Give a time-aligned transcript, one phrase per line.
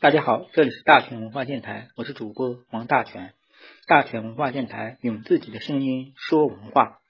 [0.00, 3.34] 大家好，这里是大全文化电台，我是主播王大全。
[3.88, 7.00] 大全文化电台用自己的声音说文化。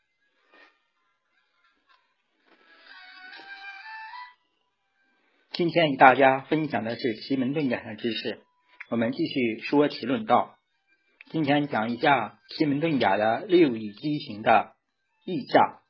[5.52, 8.40] 今天与大家分享的是奇门遁甲的知识。
[8.88, 10.56] 我们继续说奇论道。
[11.26, 14.72] 今天讲一下奇门遁甲的六乙基形的
[15.26, 15.82] 意象。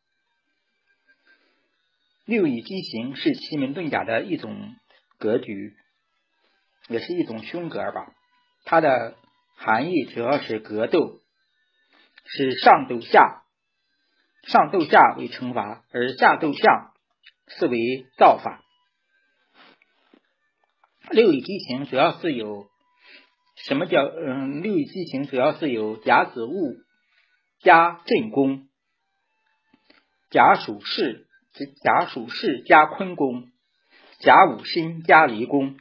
[2.24, 4.74] 六乙基形是奇门遁甲的一种
[5.16, 5.76] 格局。
[6.88, 8.12] 也是一种凶格吧，
[8.64, 9.16] 它的
[9.56, 11.20] 含义主要是格斗，
[12.24, 13.42] 是上斗下，
[14.46, 16.92] 上斗下为惩罚，而下斗下
[17.48, 18.62] 是为造法。
[21.10, 22.66] 六乙基形主要是有
[23.56, 24.62] 什么叫嗯？
[24.62, 26.76] 六乙基形主要是有甲子戊
[27.60, 28.68] 加震宫，
[30.30, 31.26] 甲属巳
[31.82, 33.50] 甲属巳加坤宫，
[34.20, 35.76] 甲午辛加离宫。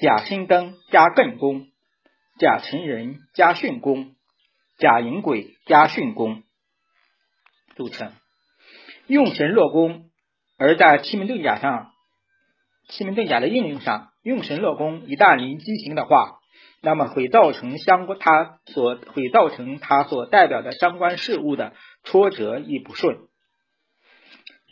[0.00, 1.66] 甲申登加艮宫，
[2.38, 4.14] 甲辰人加巽宫，
[4.76, 6.42] 甲寅癸加巽宫
[7.76, 8.12] 组成。
[9.06, 10.10] 用神落宫，
[10.58, 11.92] 而在奇门遁甲上，
[12.88, 16.38] 奇门遁甲的应用上，用神落宫一旦临机行的话，
[16.82, 23.28] 那么会造成相关它所会造成它所代表的相关事物的挫折亦不顺。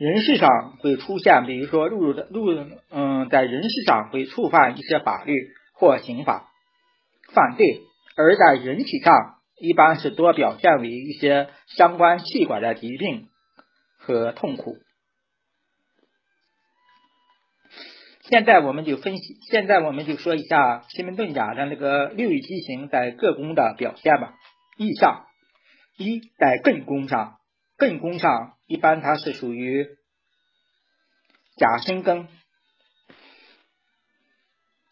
[0.02, 2.50] 人事上会出现，比如说入入的入
[2.90, 5.32] 嗯，在人事上会触犯一些法律
[5.74, 6.50] 或刑法
[7.32, 7.82] 犯罪，
[8.16, 9.14] 而在人体上
[9.60, 13.28] 一般是多表现为一些相关气管的疾病
[13.96, 14.74] 和痛苦。
[18.22, 24.34] 现在我们就分析，现在我们就说一下奇门遁甲的那个六翼基形在各宫的表现吧。
[24.76, 25.26] 意象
[25.96, 27.36] 一在艮宫上。
[27.78, 29.86] 艮宫上一般它是属于
[31.58, 32.26] 甲申庚，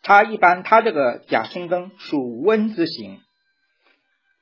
[0.02, 3.22] 它一般它这个甲申庚属温之形，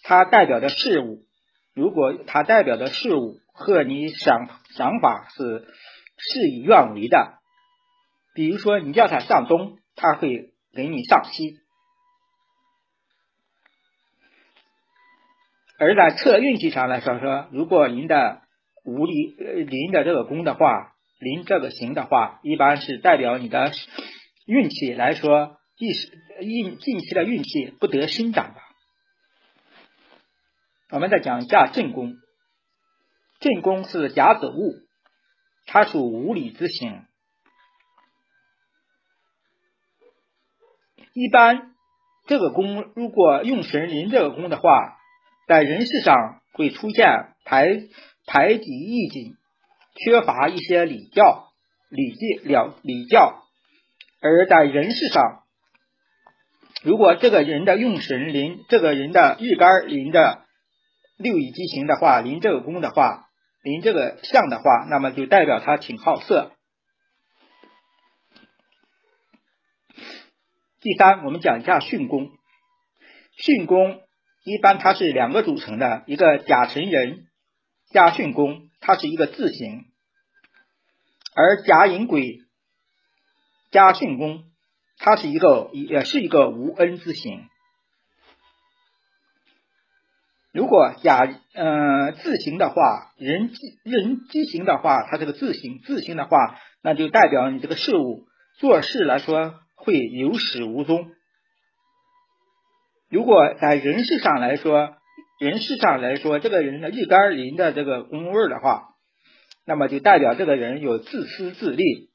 [0.03, 1.25] 它代表的事物，
[1.73, 5.73] 如果它代表的事物和你想想法是
[6.17, 7.39] 事与愿违的，
[8.35, 11.61] 比如说你叫它向东，它会给你向西。
[15.79, 18.43] 而在测运气上来说，说如果您的
[18.88, 23.72] 无离临的这个宫的话，临这个行的话，一般是代表你的
[24.47, 26.10] 运气来说，一时
[26.41, 28.62] 运近期的运气不得伸展吧。
[30.91, 32.15] 我们再讲一下正宫，
[33.41, 34.75] 正宫是甲子戊，
[35.66, 37.05] 它属无理之行。
[41.12, 41.75] 一般
[42.26, 44.94] 这个宫如果用神临这个宫的话。
[45.49, 47.65] 在人事上会出现排
[48.28, 49.34] 排挤异己，
[49.97, 51.49] 缺乏一些礼教
[51.89, 53.43] 礼记了礼教；
[54.21, 55.43] 而在人事上，
[56.84, 60.44] 如果这个人的用神临这个人的日干临着
[61.17, 63.31] 六乙基行的话，临这个宫的话，
[63.62, 66.53] 临这个相的话，那么就代表他挺好色。
[70.81, 72.31] 第三，我们讲一下巽宫，
[73.43, 74.03] 巽宫。
[74.44, 77.27] 一般它是两个组成的，一个甲辰人
[77.91, 79.84] 甲巽宫，它是一个字形；
[81.34, 82.41] 而甲寅癸
[83.71, 84.44] 甲巽宫，
[84.99, 87.49] 它是一个也是一个无恩字形。
[90.53, 93.50] 如果甲呃字形的话，人
[93.84, 98.26] 人机形的话，它这个字形字形的话，那就代表你这个事物
[98.59, 101.10] 做事来说会有始无终。
[103.09, 104.98] 如果在人事上来说，
[105.38, 108.88] 人事上来说，这个人的日干临的这个宫位的话，
[109.65, 112.10] 那么就代表这个人有自私自利。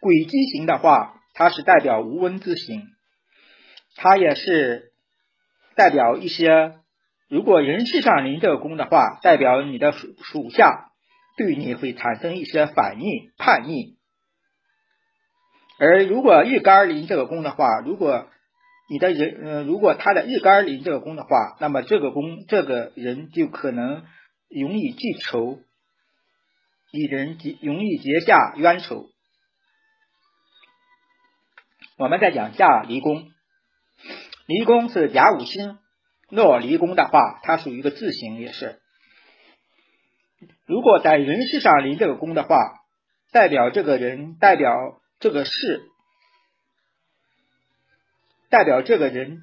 [0.00, 2.82] 鬼机型的话，它是代表无文之行，
[3.96, 4.92] 它也是
[5.74, 6.74] 代表一些。
[7.28, 10.90] 如果人事上临这个宫的话，代表你的属属下
[11.38, 13.96] 对你会产生一些反应、叛逆。
[15.78, 18.28] 而如果日干临这个宫的话，如果
[18.88, 24.04] 你的人，呃，如果他的日干临这个宫的话，那么这个宫这个人就可能
[24.48, 25.58] 容易记仇，
[26.92, 29.06] 与人结容易结下冤仇。
[31.96, 33.30] 我们再讲下离宫，
[34.46, 35.78] 离宫是甲午星
[36.28, 38.80] 若离宫的话，它属于一个字形，也是。
[40.66, 42.56] 如果在人事上临这个宫的话，
[43.30, 44.98] 代表这个人代表。
[45.22, 45.82] 这个事
[48.52, 49.40] 代表这个人，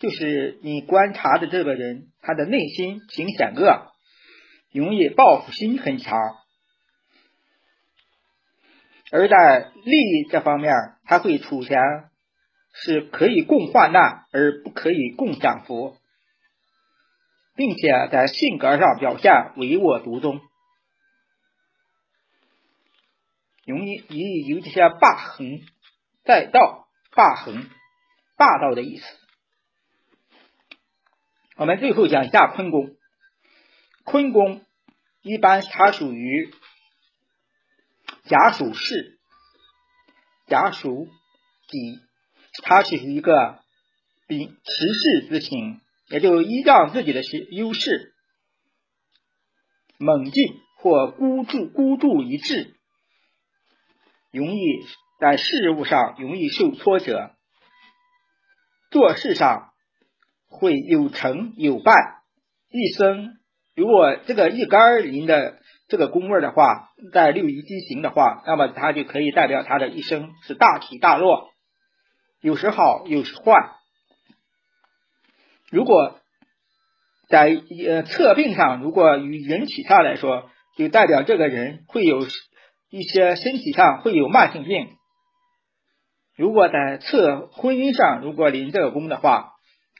[0.00, 3.92] 就是你观察的这个人，他的内心挺险恶，
[4.72, 6.18] 容易报复心很强。
[9.12, 10.74] 而在利益这方面，
[11.04, 11.78] 他会出现
[12.72, 15.96] 是可以共患难，而不可以共享福，
[17.54, 20.40] 并且在性格上表现唯我独尊，
[23.64, 25.60] 容易有有这些霸横、
[26.24, 26.83] 在道、
[27.14, 27.68] 霸横、
[28.36, 29.04] 霸道的意思。
[31.56, 32.96] 我们最后讲一下坤宫，
[34.04, 34.64] 坤宫
[35.22, 36.52] 一般它属于。
[38.26, 39.18] 甲属士，
[40.46, 41.08] 甲属
[41.68, 42.00] 己，
[42.62, 43.60] 它是一个
[44.26, 45.78] 比持世之情，
[46.08, 47.20] 也就依仗自己的
[47.50, 48.14] 优势，
[49.98, 52.74] 猛进或孤注孤注一掷，
[54.30, 54.62] 容易
[55.18, 57.30] 在事物上容易受挫折，
[58.90, 59.72] 做事上
[60.46, 61.92] 会有成有败，
[62.70, 63.38] 一生
[63.74, 65.58] 如果这个一杆临的。
[65.86, 71.50] 这个宫位的话，在六仪畸形的话，那么它就可以代表他的一生是大起大落，
[72.40, 73.52] 有时好，有时坏。
[75.70, 76.18] 如果
[77.28, 77.54] 在
[77.86, 82.20] 呃测病上，如果与人体上来说，就代表这个人会有
[82.88, 84.88] 一些身体上会有慢性病。
[86.36, 89.52] 如果在测婚姻上，如果临这个宫的话，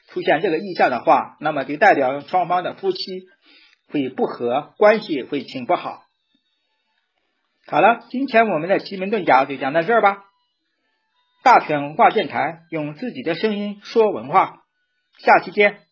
[0.09, 2.97] 出现这个意象的话，那么就代表双方的夫妻。
[3.87, 6.01] 会不和，关系会挺不好。
[7.67, 10.23] 好了，今天我们的奇门遁甲就讲到这儿吧。
[11.43, 14.63] 大全文化电台用自己的声音说文化，
[15.19, 15.84] 下期见。